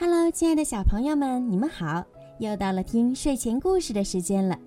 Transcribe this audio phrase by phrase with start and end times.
[0.00, 2.02] Hello，亲爱的小朋友们，你们好！
[2.38, 4.58] 又到了听睡前故事的时间了。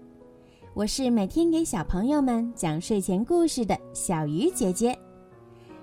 [0.76, 4.96] 我是每天给小朋友们讲睡前故事的小鱼姐姐。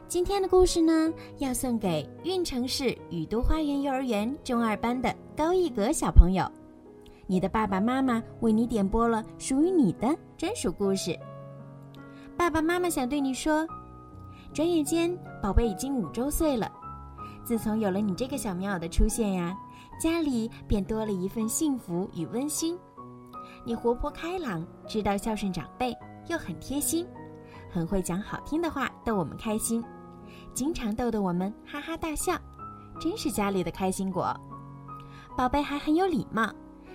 [0.06, 6.48] 今天的故事呢，要送给运城市雨都花园幼儿园中二班的高一格小朋友。
[7.26, 11.18] 你的爸爸妈妈为你点播了属于你的专属故事。
[12.36, 13.66] 爸爸妈妈想对你说，
[14.54, 15.12] 转眼间，
[15.42, 16.70] 宝贝已经五周岁了。
[17.50, 19.58] 自从有了你这个小棉袄的出现呀，
[20.00, 22.78] 家里便多了一份幸福与温馨。
[23.66, 25.92] 你活泼开朗，知道孝顺长辈，
[26.28, 27.04] 又很贴心，
[27.68, 29.82] 很会讲好听的话逗我们开心，
[30.54, 32.38] 经常逗得我们哈哈大笑，
[33.00, 34.32] 真是家里的开心果。
[35.36, 36.54] 宝贝还很有礼貌，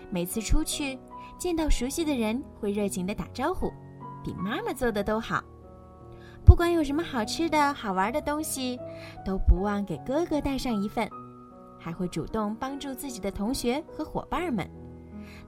[0.10, 0.98] 每次出去
[1.38, 3.70] 见到熟悉的人会热情的打招呼，
[4.24, 5.44] 比妈妈做的都好。
[6.45, 8.80] 不管有什么好吃的好玩的东西，
[9.26, 11.09] 都不忘给哥哥带上一份，
[11.80, 14.70] 还会主动帮助自己的同学和伙伴们。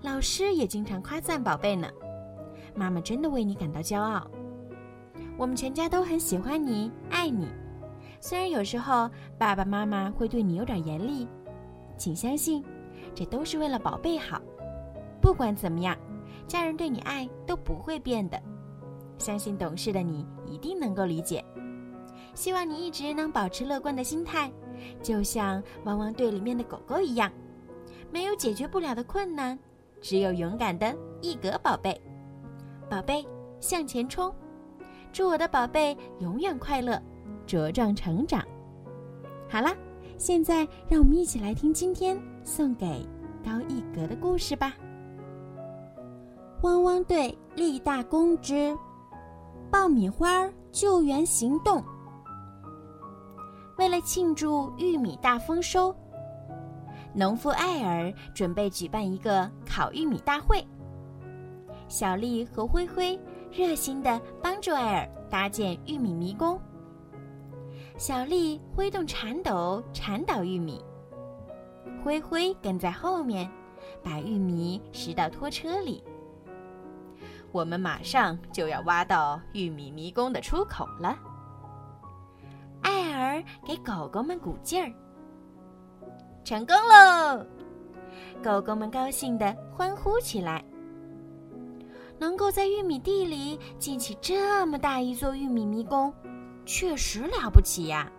[0.02, 1.88] 老师也经常夸赞宝贝呢。
[2.76, 4.28] 妈妈真的为你感到骄傲。
[5.38, 7.48] 我们全家都很喜欢你，爱你。
[8.20, 11.28] 虽然有时候爸爸妈妈会对你有点严厉，
[11.96, 12.64] 请相信，
[13.14, 14.42] 这都是为了宝贝好。
[15.22, 15.96] 不管怎么样，
[16.48, 18.42] 家人对你爱都不会变的。
[19.20, 21.44] 相信懂事的你一定能够理解，
[22.34, 24.52] 希望你一直能保持乐观的心态，
[25.02, 27.32] 就像汪汪队里面的狗狗一样，
[28.12, 29.58] 没有解决不了的困难，
[30.02, 32.00] 只有勇敢的一格宝贝。
[32.90, 33.26] 宝贝
[33.60, 34.34] 向前冲，
[35.12, 37.02] 祝我的宝贝永远快乐，
[37.46, 38.46] 茁壮成长。
[39.50, 39.76] 好啦，
[40.18, 43.06] 现在让我们一起来听今天送给
[43.44, 44.74] 高一格的故事吧。
[46.64, 48.78] 汪汪队立大功之。
[49.70, 51.84] 爆米花救援行动。
[53.78, 55.96] 为了庆祝玉米大丰收，
[57.14, 60.66] 农夫艾尔准备举办一个烤玉米大会。
[61.88, 63.20] 小丽和灰灰
[63.52, 66.60] 热心地帮助艾尔搭建玉米迷宫。
[67.98, 70.84] 小丽挥动铲斗铲倒玉米，
[72.04, 73.50] 灰灰跟在后面，
[74.04, 76.04] 把玉米拾到拖车里。
[77.52, 81.18] 我们马上就要挖到玉米迷宫的出口了。
[82.82, 84.92] 艾尔给狗狗们鼓劲儿，
[86.44, 87.46] 成功喽！
[88.44, 90.64] 狗狗们高兴地欢呼起来。
[92.20, 96.14] 能够在玉米地里建起这么大一座玉米迷宫，
[96.66, 98.12] 确实了不起呀！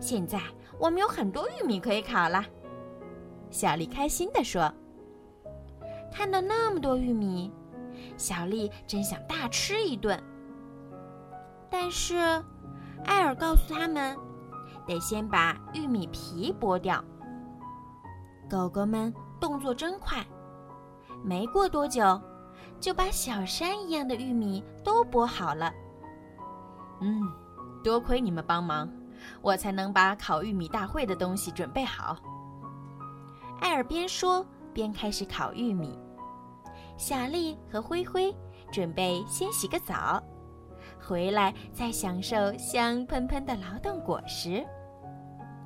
[0.00, 0.40] 现在
[0.78, 2.44] 我们有很多玉米可以烤了。
[3.50, 4.72] 小丽开心地说
[6.10, 7.52] ：“看到那么多玉米。”
[8.22, 10.16] 小丽真想大吃一顿，
[11.68, 12.16] 但是
[13.04, 14.16] 艾尔告诉他们，
[14.86, 17.04] 得先把玉米皮剥掉。
[18.48, 20.24] 狗狗们动作真快，
[21.24, 22.20] 没过多久，
[22.78, 25.72] 就把小山一样的玉米都剥好了。
[27.00, 27.20] 嗯，
[27.82, 28.88] 多亏你们帮忙，
[29.40, 32.16] 我才能把烤玉米大会的东西准备好。
[33.60, 35.98] 艾尔边说边开始烤玉米。
[37.02, 38.32] 小丽和灰灰
[38.70, 40.22] 准备先洗个澡，
[41.00, 44.64] 回来再享受香喷喷的劳动果实。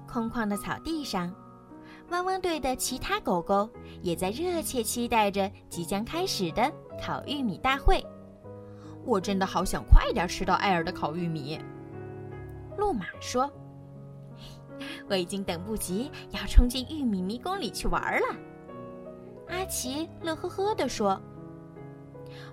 [0.09, 1.31] 空旷的草地上，
[2.09, 3.69] 汪汪队的其他狗狗
[4.01, 6.73] 也在热切期待着即将开始的
[7.05, 8.03] 烤玉米大会。
[9.05, 11.61] 我真的好想快点吃到艾尔的烤玉米。
[12.79, 13.53] 路马说
[15.07, 18.35] ：“我已经等不及要冲进玉米迷宫里去玩了。”
[19.49, 21.21] 阿奇乐呵呵地说：“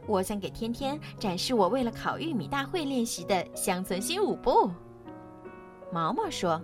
[0.08, 4.70] 我想给天天展示我为了烤玉米大会练习的乡村新舞步。”
[5.92, 6.62] 毛毛说：“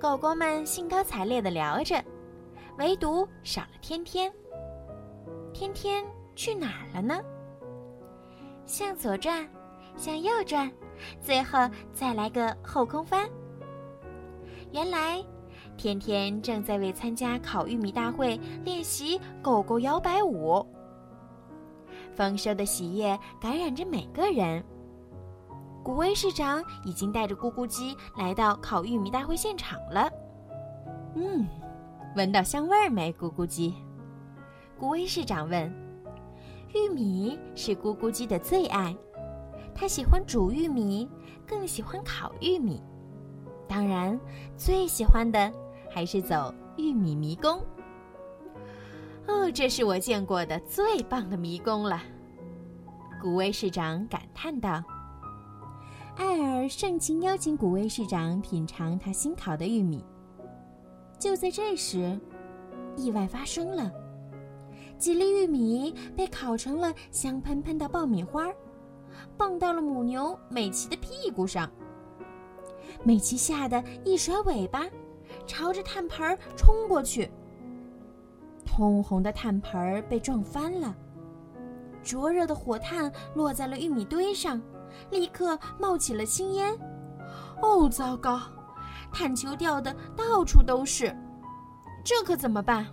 [0.00, 2.02] 狗狗们兴高采烈地聊着，
[2.78, 4.32] 唯独少了天天。
[5.52, 6.04] 天天
[6.34, 7.20] 去哪儿了呢？
[8.66, 9.48] 向左转，
[9.96, 10.70] 向右转，
[11.20, 11.58] 最后
[11.92, 13.28] 再来个后空翻。
[14.72, 15.24] 原来。”
[15.76, 20.64] 天天正在为参加烤玉米大会练习狗狗摇摆舞。
[22.14, 24.64] 丰收的喜悦感染着每个人。
[25.82, 30.08] 古威市长已经带着咕咕鸡来到烤玉米大会现场了。
[31.14, 31.46] 嗯，
[32.16, 33.74] 闻到香味儿没，咕咕鸡？
[34.78, 35.70] 古威市长问。
[36.72, 38.96] 玉米是咕咕鸡的最爱，
[39.74, 41.08] 它喜欢煮玉米，
[41.46, 42.82] 更喜欢烤玉米，
[43.68, 44.18] 当然
[44.56, 45.52] 最喜欢的。
[45.94, 47.62] 还是走玉米迷宫
[49.28, 52.02] 哦，这是我见过的最棒的迷宫了。
[53.22, 54.82] 古威市长感叹道。
[56.16, 60.04] 艾尔盛情邀请古威市长品尝他新烤的玉米。
[61.16, 62.18] 就在这时，
[62.96, 63.90] 意外发生了，
[64.98, 68.48] 几粒玉米被烤成了香喷喷的爆米花，
[69.36, 71.70] 蹦到了母牛美琪的屁股上。
[73.04, 74.86] 美琪吓得一甩尾巴，
[75.46, 77.30] 朝着炭盆冲过去。
[78.64, 80.94] 通红的炭盆被撞翻了，
[82.02, 84.60] 灼热的火炭落在了玉米堆上，
[85.10, 86.76] 立刻冒起了青烟。
[87.62, 88.40] 哦，糟糕！
[89.12, 91.14] 炭球掉的到处都是，
[92.04, 92.86] 这可怎么办？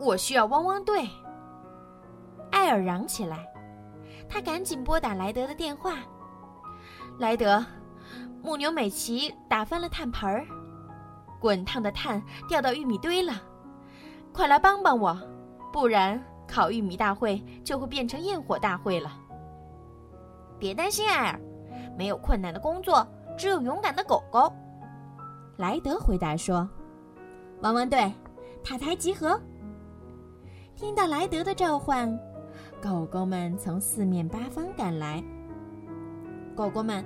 [0.00, 1.08] 我需要汪汪队！
[2.50, 3.46] 艾尔嚷起来，
[4.28, 5.98] 他赶紧拨打莱德的电话。
[7.18, 7.64] 莱德，
[8.42, 10.44] 木牛美琪打翻了炭盆儿，
[11.44, 13.34] 滚烫的炭掉到玉米堆了，
[14.32, 15.14] 快来帮帮我，
[15.70, 16.18] 不然
[16.48, 19.12] 烤玉米大会就会变成焰火大会了。
[20.58, 21.40] 别担心，艾尔，
[21.98, 23.06] 没有困难的工作，
[23.36, 24.50] 只有勇敢的狗狗。
[25.58, 26.66] 莱德回答说
[27.60, 28.10] ：“汪汪队，
[28.64, 29.38] 塔台集合！”
[30.74, 32.18] 听到莱德的召唤，
[32.80, 35.22] 狗狗们从四面八方赶来。
[36.56, 37.04] 狗狗们，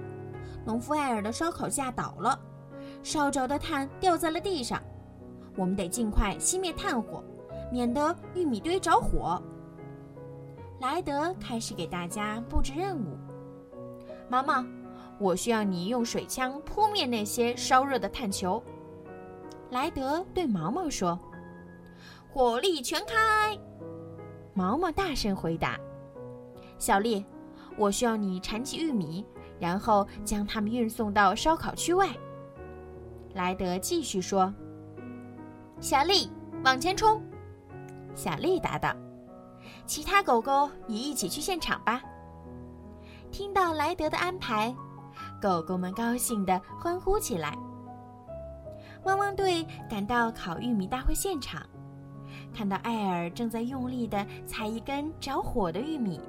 [0.64, 2.38] 农夫艾尔的烧烤架倒了，
[3.02, 4.82] 烧着的炭掉在了地上，
[5.56, 7.22] 我们得尽快熄灭炭火，
[7.70, 9.42] 免得玉米堆着火。
[10.80, 13.16] 莱德开始给大家布置任务。
[14.28, 14.64] 毛毛。
[15.20, 18.62] 我需要你用水枪扑灭那些烧热的炭球。
[19.70, 21.18] 莱德对毛毛说
[22.30, 23.58] ：“火力全开！”
[24.54, 25.76] 毛毛大声回答
[26.78, 27.26] ：“小丽，
[27.76, 29.26] 我需要你铲起玉米，
[29.58, 32.08] 然后将它们运送到烧烤区外。”
[33.38, 34.52] 莱德继续说
[35.78, 36.28] ：“小丽，
[36.64, 37.22] 往前冲！”
[38.12, 38.92] 小丽答道
[39.86, 42.02] ：“其他狗狗也一起去现场吧。”
[43.30, 44.74] 听到莱德的安排。
[45.40, 47.56] 狗狗们高兴地欢呼起来。
[49.04, 51.64] 汪汪队赶到烤玉米大会现场，
[52.52, 56.20] 看到艾尔正在用力地踩一根着火的玉米。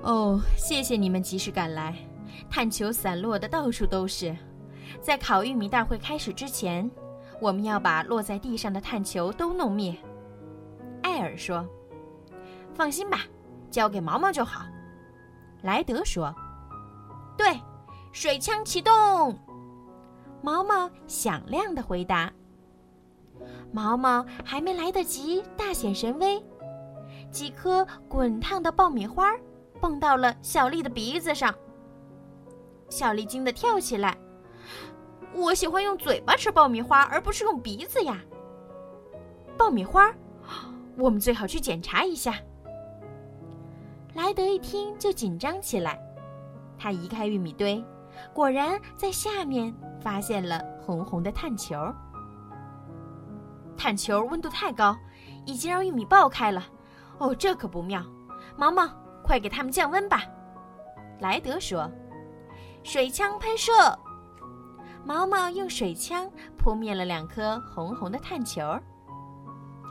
[0.00, 1.94] 哦，谢谢你们及时赶来！
[2.48, 4.34] 炭球散落的到处都是。
[5.00, 6.90] 在烤玉米大会开始之前，
[7.40, 9.96] 我们要把落在地上的炭球都弄灭。
[11.02, 11.66] 艾尔说
[12.74, 13.20] ：“放心吧，
[13.70, 14.64] 交给毛毛就好。”
[15.62, 16.34] 莱德说
[17.36, 17.58] ：“对。”
[18.12, 19.38] 水枪启动，
[20.42, 22.30] 毛毛响亮的回答。
[23.72, 26.38] 毛毛还没来得及大显神威，
[27.30, 29.32] 几颗滚烫的爆米花
[29.80, 31.54] 蹦到了小丽的鼻子上。
[32.90, 34.14] 小丽惊得跳起来。
[35.32, 38.18] 我喜欢用嘴巴吃爆米花，而不是用鼻子呀。
[39.56, 40.12] 爆米花，
[40.96, 42.34] 我们最好去检查一下。
[44.14, 45.98] 莱德一听就紧张起来，
[46.78, 47.82] 他移开玉米堆。
[48.34, 51.76] 果然，在下面发现了红红的炭球。
[53.74, 54.94] 炭球温度太高，
[55.46, 56.62] 已经让玉米爆开了。
[57.18, 58.04] 哦，这可不妙！
[58.54, 58.86] 毛毛，
[59.22, 60.22] 快给他们降温吧。
[61.20, 61.90] 莱德说
[62.84, 63.72] ：“水枪喷射。”
[65.04, 68.62] 毛毛用水枪扑灭了两颗红红的炭球。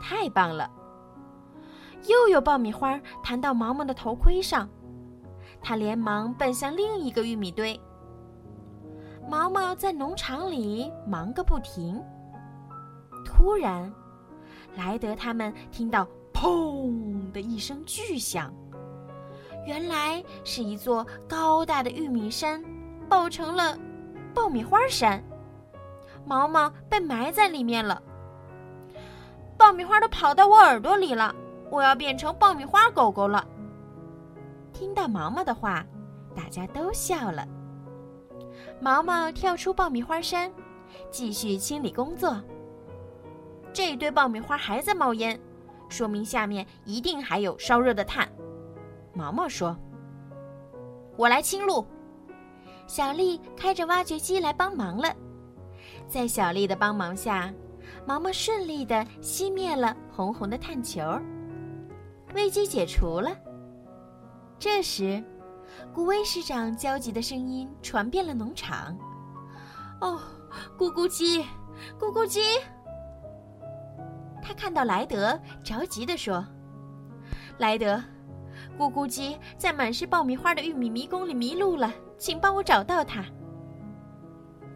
[0.02, 0.70] 太棒了！
[2.08, 4.68] 又有爆米花弹到毛毛的头盔上，
[5.60, 7.80] 他连忙奔向另一个玉米堆。
[9.28, 12.02] 毛毛在农场里忙个不停。
[13.24, 13.92] 突然，
[14.76, 18.52] 莱德他们听到“砰”的一声巨响，
[19.64, 22.60] 原来是一座高大的玉米山
[23.08, 23.78] 爆成了
[24.32, 25.22] 爆米花山，
[26.24, 28.02] 毛毛被埋在里面了。
[29.56, 31.34] 爆米花都跑到我耳朵里了，
[31.70, 33.46] 我要变成爆米花狗狗了。
[34.72, 35.84] 听到毛毛的话，
[36.34, 37.46] 大家都笑了。
[38.80, 40.52] 毛毛跳出爆米花山，
[41.10, 42.36] 继续清理工作。
[43.72, 45.38] 这一堆爆米花还在冒烟，
[45.88, 48.28] 说明下面一定还有烧热的炭。
[49.14, 49.76] 毛毛说
[51.16, 51.86] ：“我来清路。”
[52.92, 55.08] 小丽开着挖掘机来帮忙了。
[56.06, 57.50] 在小丽的帮忙下，
[58.06, 61.00] 毛毛顺利地熄灭了红红的炭球，
[62.34, 63.34] 危机解除了。
[64.58, 65.24] 这时。
[65.94, 68.94] 古威市长焦急的声音传遍了农场。
[70.02, 70.20] 哦，
[70.78, 71.42] 咕咕鸡，
[71.98, 72.40] 咕咕鸡！
[74.42, 76.44] 他看到莱德，着急地说
[77.56, 78.02] ：“莱德，
[78.78, 81.90] 咕咕鸡在满是爆米花的玉米迷宫里迷路了，
[82.22, 83.24] 请帮我找到它。”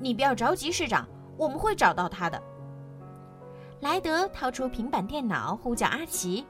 [0.03, 2.43] 你不要着急，市长，我们会找到它的。
[3.81, 6.45] 莱德掏出平板电脑，呼叫阿奇：“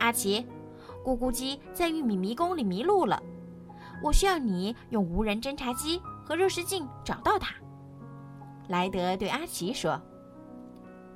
[0.00, 0.46] 阿奇，
[1.04, 3.22] 咕咕鸡在玉米迷宫里迷路了。”
[4.02, 7.54] 我需要你用无人侦察机和热视镜找到它。
[8.68, 10.00] 莱德对阿奇说：“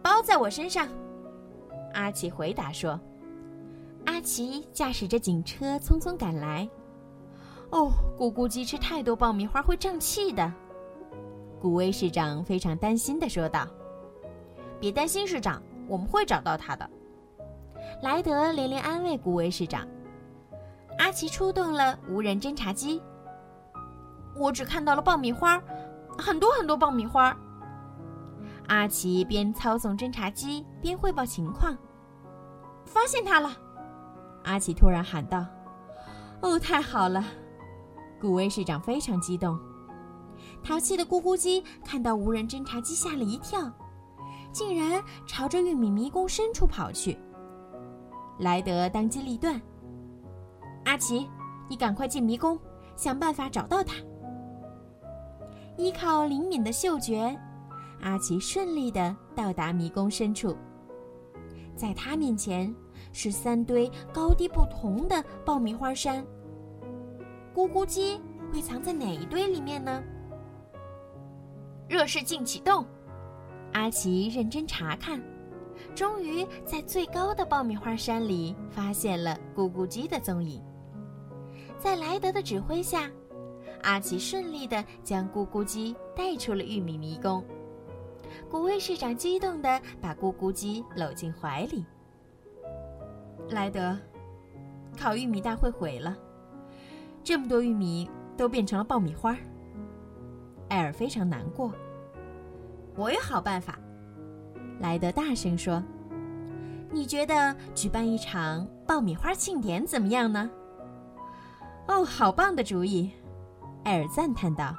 [0.04, 0.86] 包在我身上。”
[1.94, 3.00] 阿奇回答说。
[4.04, 6.68] 阿奇驾驶着警车匆匆赶来。
[7.76, 10.50] 哦，咕咕鸡吃太多爆米花会胀气的。
[11.60, 13.68] 古威市长非常担心的说道
[14.80, 16.88] ：“别担心，市长，我们会找到他的。”
[18.02, 19.86] 莱德连连安慰古威市长。
[20.98, 23.02] 阿奇出动了无人侦察机。
[24.34, 25.62] 我只看到了爆米花，
[26.16, 27.36] 很多很多爆米花。
[28.68, 31.76] 阿奇边操纵侦察机边汇报情况。
[32.86, 33.50] 发现他了！
[34.44, 35.44] 阿奇突然喊道
[36.40, 37.22] ：“哦，太好了！”
[38.20, 39.58] 古威市长非常激动。
[40.62, 43.70] 淘气的咕咕鸡看到无人侦察机，吓了一跳，
[44.52, 47.18] 竟然朝着玉米迷宫深处跑去。
[48.38, 49.60] 莱德当机立断
[50.84, 51.28] ：“阿奇，
[51.68, 52.58] 你赶快进迷宫，
[52.96, 53.94] 想办法找到他。”
[55.78, 57.38] 依靠灵敏的嗅觉，
[58.00, 60.56] 阿奇顺利地到达迷宫深处。
[61.76, 62.74] 在他面前
[63.12, 66.26] 是三堆高低不同的爆米花山。
[67.56, 68.20] 咕咕鸡
[68.52, 70.02] 会藏在哪一堆里面呢？
[71.88, 72.84] 热视镜启动，
[73.72, 75.18] 阿奇认真查看，
[75.94, 80.62] 终于在最高的爆米花山里发现了咕咕鸡的踪影。
[81.78, 83.10] 在莱德的指挥下，
[83.84, 87.42] 阿奇顺利地将咕咕鸡带出了玉米迷宫。
[88.50, 91.86] 古威市长激动地把咕咕鸡搂进怀里。
[93.48, 93.96] 莱德，
[94.94, 96.14] 烤玉米大会毁了，
[97.26, 99.36] 这么多玉米都变成了爆米花。
[100.68, 101.72] 艾尔非常难过。
[102.94, 103.76] 我有好办法，
[104.78, 105.82] 莱德大声说
[106.88, 110.48] ：“你觉得举办一场爆米花庆典怎么样呢？”
[111.88, 113.10] 哦，好棒的主意！
[113.82, 114.72] 艾尔赞叹道。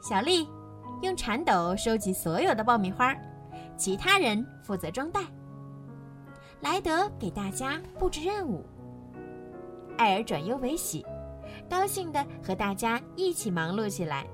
[0.00, 0.48] 小丽。
[1.02, 3.14] 用铲斗收集所有的爆米花，
[3.76, 5.20] 其他人负责装袋。
[6.62, 8.64] 莱德给大家布置任务。
[9.96, 11.04] 艾尔转忧为喜，
[11.68, 14.26] 高兴地和大家一起忙碌起来。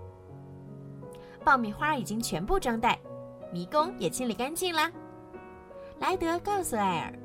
[1.44, 2.98] 爆米花已经全部装袋，
[3.52, 4.90] 迷宫也清理干净了。
[5.98, 7.18] 莱德告诉艾尔：“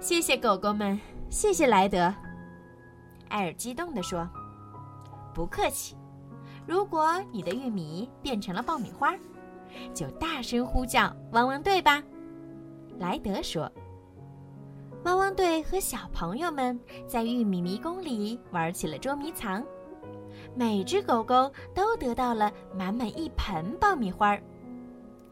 [0.00, 0.98] 谢谢狗狗们，
[1.30, 2.12] 谢谢莱德。”
[3.28, 4.28] 艾尔激动地说
[5.34, 5.96] ：“不客气。”
[6.66, 9.14] 如果你的玉米变成了爆米花，
[9.94, 12.02] 就大声呼叫“汪汪队”吧。
[12.98, 13.70] 莱德说
[15.06, 19.62] ：“汪汪队和小朋友们在玉米迷宫里玩起了捉迷藏，
[20.52, 24.36] 每只狗狗都得到了满满一盆爆米花。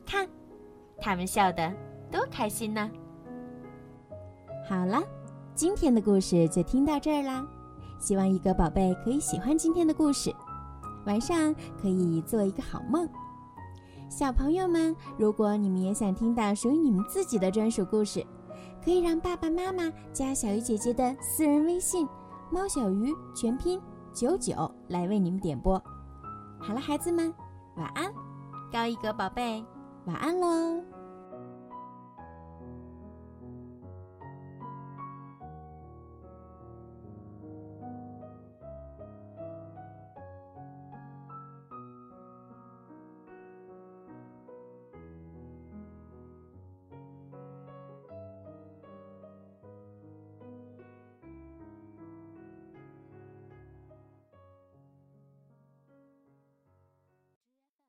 [0.06, 0.28] 看，
[1.00, 1.74] 他们笑得
[2.08, 2.88] 多开心呢！”
[4.64, 5.02] 好了，
[5.56, 7.44] 今天的故事就听到这儿啦。
[7.98, 10.32] 希望一个宝贝可以喜欢今天的故事。
[11.04, 11.52] 晚上
[11.82, 13.08] 可以做一个好梦，
[14.08, 18.24] 小朋友们，如果你们也想听到属于你们自己的专属故事，
[18.84, 22.06] 可以让爸爸妈妈加小鱼姐姐的私人微信
[22.52, 23.80] “猫小鱼”全拼
[24.12, 25.82] 九九来为你们点播。
[26.60, 27.32] 好了，孩子们，
[27.76, 28.12] 晚安，
[28.70, 29.64] 高一格宝贝，
[30.04, 30.93] 晚安喽。